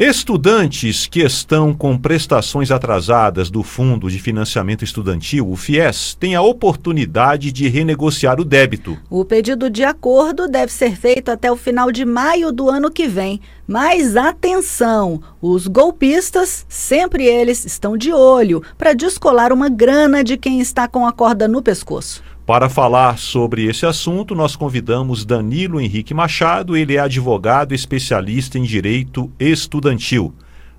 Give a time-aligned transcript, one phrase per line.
[0.00, 6.40] Estudantes que estão com prestações atrasadas do Fundo de Financiamento Estudantil, o FIES, têm a
[6.40, 8.96] oportunidade de renegociar o débito.
[9.10, 13.08] O pedido de acordo deve ser feito até o final de maio do ano que
[13.08, 13.40] vem.
[13.66, 20.60] Mas atenção, os golpistas, sempre eles, estão de olho para descolar uma grana de quem
[20.60, 22.22] está com a corda no pescoço.
[22.48, 28.62] Para falar sobre esse assunto, nós convidamos Danilo Henrique Machado, ele é advogado especialista em
[28.62, 30.32] direito estudantil.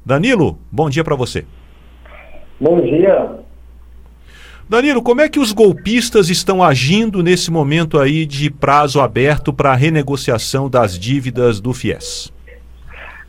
[0.03, 1.45] Danilo, bom dia para você.
[2.59, 3.35] Bom dia.
[4.67, 9.71] Danilo, como é que os golpistas estão agindo nesse momento aí de prazo aberto para
[9.71, 12.33] a renegociação das dívidas do FIES?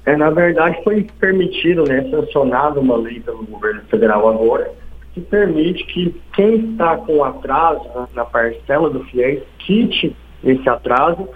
[0.07, 4.73] É, na verdade, foi permitido, né, sancionado uma lei pelo governo federal agora,
[5.13, 11.29] que permite que quem está com atraso na parcela do FIES quite esse atraso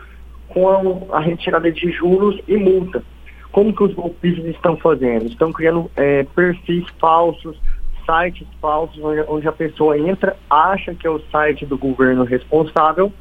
[0.48, 3.02] com a retirada de juros e multa.
[3.51, 5.27] Como que os golpistas estão fazendo?
[5.27, 7.56] Estão criando é, perfis falsos,
[8.05, 13.12] sites falsos, onde a pessoa entra, acha que é o site do governo responsável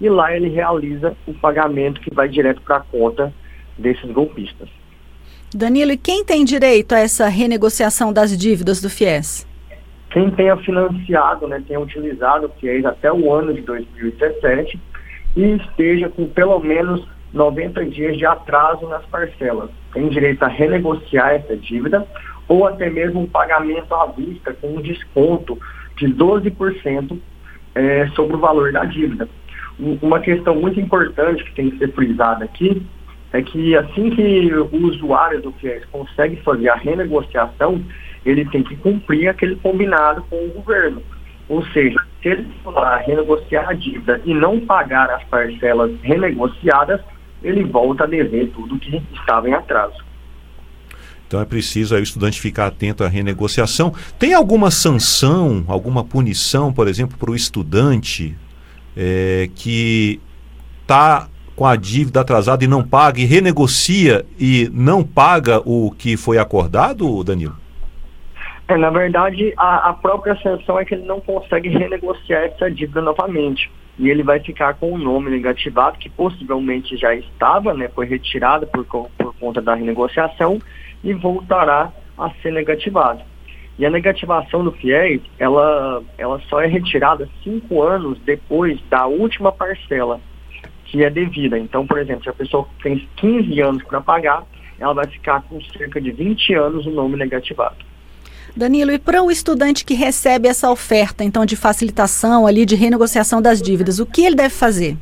[0.00, 3.32] e lá ele realiza o pagamento que vai direto para a conta
[3.76, 4.68] desses golpistas.
[5.54, 9.49] Danilo, e quem tem direito a essa renegociação das dívidas do FIES?
[10.10, 14.78] Quem tenha financiado, né, tenha utilizado o FIES até o ano de 2017
[15.36, 19.70] e esteja com pelo menos 90 dias de atraso nas parcelas.
[19.92, 22.06] Tem direito a renegociar essa dívida
[22.48, 25.56] ou até mesmo um pagamento à vista com um desconto
[25.96, 27.16] de 12%
[27.76, 29.28] é, sobre o valor da dívida.
[30.02, 32.84] Uma questão muito importante que tem que ser frisada aqui
[33.32, 37.80] é que assim que o usuário do FIES consegue fazer a renegociação,
[38.24, 41.02] ele tem que cumprir aquele combinado com o governo.
[41.48, 47.00] Ou seja, se ele for lá renegociar a dívida e não pagar as parcelas renegociadas,
[47.42, 49.96] ele volta a dever tudo que estava em atraso.
[51.26, 53.94] Então é preciso aí o estudante ficar atento à renegociação.
[54.18, 58.36] Tem alguma sanção, alguma punição, por exemplo, para o estudante
[58.96, 60.20] é, que
[60.82, 66.16] está com a dívida atrasada e não paga e renegocia e não paga o que
[66.16, 67.56] foi acordado, Danilo?
[68.70, 73.02] É, na verdade, a, a, própria sanção é que ele não consegue renegociar essa dívida
[73.02, 73.68] novamente.
[73.98, 78.68] E ele vai ficar com o nome negativado, que possivelmente já estava, né, foi retirado
[78.68, 80.60] por, por conta da renegociação,
[81.02, 83.22] e voltará a ser negativado.
[83.76, 89.50] E a negativação do FIES, ela, ela só é retirada cinco anos depois da última
[89.50, 90.20] parcela
[90.84, 91.58] que é devida.
[91.58, 94.44] Então, por exemplo, se a pessoa tem 15 anos para pagar,
[94.78, 97.89] ela vai ficar com cerca de 20 anos o nome negativado.
[98.56, 103.40] Danilo, e para o estudante que recebe essa oferta, então, de facilitação ali, de renegociação
[103.40, 104.96] das dívidas, o que ele deve fazer?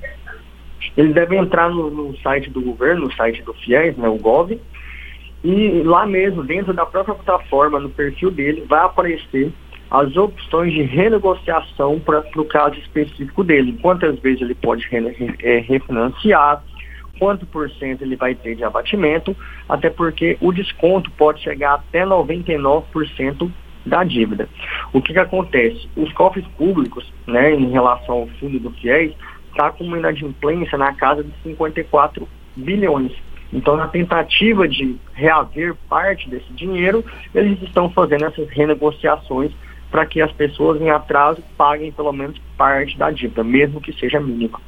[0.97, 4.59] Ele deve entrar no, no site do governo, no site do FIES, né, o GOV,
[5.45, 9.53] e lá mesmo, dentro da própria plataforma, no perfil dele, vai aparecer
[9.91, 13.79] as opções de renegociação para o caso específico dele.
[13.81, 16.63] Quantas vezes ele pode re, é, refinanciar,
[17.19, 19.37] quanto por cento ele vai ter de abatimento,
[19.69, 23.51] até porque o desconto pode chegar até 99%
[23.85, 24.49] da dívida.
[24.93, 25.89] O que, que acontece?
[25.97, 29.15] Os cofres públicos, né, em relação ao fundo do FIES,
[29.51, 33.13] está com uma inadimplência na casa de 54 bilhões.
[33.53, 37.05] Então, na tentativa de reaver parte desse dinheiro,
[37.35, 39.53] eles estão fazendo essas renegociações
[39.91, 44.21] para que as pessoas em atraso paguem pelo menos parte da dívida, mesmo que seja
[44.21, 44.61] mínima.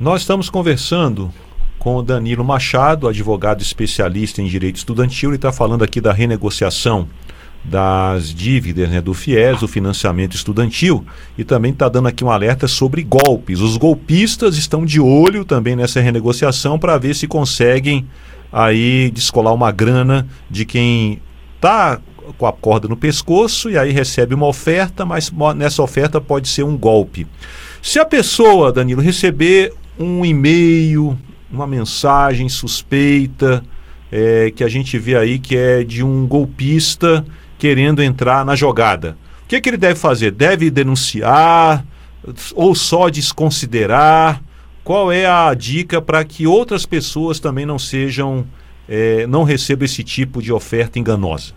[0.00, 1.28] Nós estamos conversando
[1.76, 7.08] com o Danilo Machado, advogado especialista em direito estudantil, ele está falando aqui da renegociação
[7.64, 11.04] das dívidas né, do FIES, o financiamento estudantil,
[11.36, 13.58] e também está dando aqui um alerta sobre golpes.
[13.58, 18.06] Os golpistas estão de olho também nessa renegociação para ver se conseguem
[18.52, 21.20] aí descolar uma grana de quem
[21.56, 22.00] está
[22.36, 26.62] com a corda no pescoço e aí recebe uma oferta, mas nessa oferta pode ser
[26.62, 27.26] um golpe.
[27.82, 31.18] Se a pessoa, Danilo, receber um e-mail,
[31.50, 33.62] uma mensagem suspeita
[34.10, 37.24] é, que a gente vê aí que é de um golpista
[37.58, 39.16] querendo entrar na jogada.
[39.44, 40.30] O que, é que ele deve fazer?
[40.30, 41.84] Deve denunciar
[42.54, 44.42] ou só desconsiderar?
[44.84, 48.46] Qual é a dica para que outras pessoas também não sejam,
[48.88, 51.54] é, não recebam esse tipo de oferta enganosa?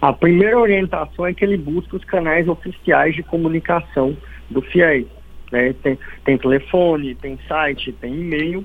[0.00, 4.16] A primeira orientação é que ele busque os canais oficiais de comunicação
[4.48, 5.06] do FIES.
[5.50, 5.74] Né?
[5.82, 8.64] Tem, tem telefone, tem site, tem e-mail,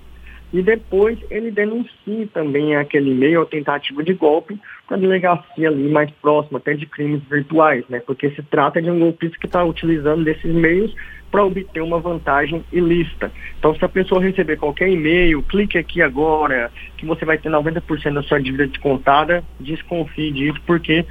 [0.53, 5.89] e depois ele denuncie também aquele e-mail ou tentativa de golpe para a delegacia ali
[5.89, 8.00] mais próxima, até de crimes virtuais, né?
[8.06, 10.94] Porque se trata de um golpista que está utilizando desses meios
[11.31, 13.31] para obter uma vantagem ilícita.
[13.57, 18.13] Então, se a pessoa receber qualquer e-mail, clique aqui agora, que você vai ter 90%
[18.13, 21.03] da sua dívida descontada, desconfie disso, porque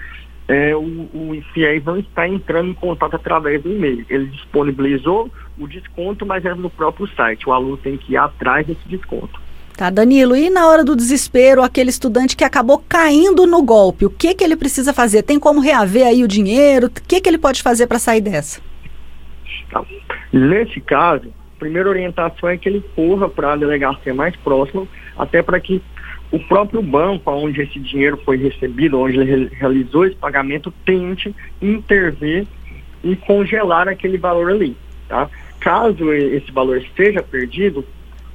[0.49, 4.05] é, o, o FIES não está entrando em contato através do e-mail.
[4.09, 7.49] Ele disponibilizou o desconto, mas é no próprio site.
[7.49, 9.41] O aluno tem que ir atrás desse desconto.
[9.77, 14.11] Tá, Danilo, e na hora do desespero, aquele estudante que acabou caindo no golpe, o
[14.11, 15.23] que que ele precisa fazer?
[15.23, 16.89] Tem como reaver aí o dinheiro?
[16.89, 18.61] O que que ele pode fazer para sair dessa?
[19.71, 19.83] Tá.
[20.31, 24.87] Nesse caso, a primeira orientação é que ele corra para a delegacia mais próxima,
[25.17, 25.83] até para que
[26.33, 32.47] o próprio banco onde esse dinheiro foi recebido, onde ele realizou esse pagamento, tente intervir
[33.05, 34.75] e congelar aquele valor ali.
[35.09, 35.29] Tá?
[35.61, 37.85] Caso esse valor esteja perdido,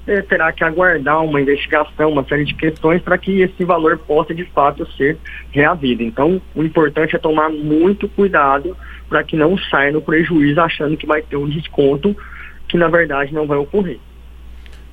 [0.05, 4.33] é, terá que aguardar uma investigação, uma série de questões para que esse valor possa
[4.33, 5.17] de fato ser
[5.51, 6.03] reavido.
[6.03, 8.77] Então, o importante é tomar muito cuidado
[9.09, 12.15] para que não saia no prejuízo achando que vai ter um desconto
[12.69, 13.99] que na verdade não vai ocorrer.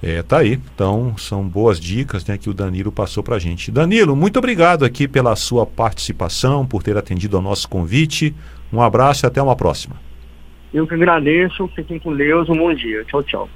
[0.06, 0.60] É, tá aí.
[0.74, 3.72] Então, são boas dicas né, que o Danilo passou para a gente.
[3.72, 8.34] Danilo, muito obrigado aqui pela sua participação, por ter atendido ao nosso convite.
[8.70, 9.96] Um abraço e até uma próxima.
[10.74, 11.66] Eu que agradeço.
[11.68, 12.50] Fiquem com Deus.
[12.50, 13.02] Um bom dia.
[13.04, 13.48] Tchau, tchau.